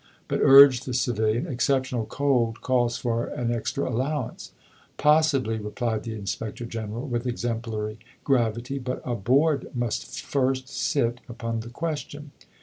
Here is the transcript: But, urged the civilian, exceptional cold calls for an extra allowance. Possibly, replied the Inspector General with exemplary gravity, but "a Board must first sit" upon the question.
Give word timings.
But, 0.27 0.39
urged 0.41 0.87
the 0.87 0.95
civilian, 0.95 1.45
exceptional 1.45 2.07
cold 2.07 2.61
calls 2.61 2.97
for 2.97 3.27
an 3.27 3.51
extra 3.53 3.87
allowance. 3.87 4.51
Possibly, 4.97 5.59
replied 5.59 6.01
the 6.01 6.15
Inspector 6.15 6.65
General 6.65 7.07
with 7.07 7.27
exemplary 7.27 7.99
gravity, 8.23 8.79
but 8.79 9.03
"a 9.05 9.13
Board 9.13 9.67
must 9.75 10.07
first 10.21 10.67
sit" 10.67 11.21
upon 11.29 11.59
the 11.59 11.69
question. 11.69 12.31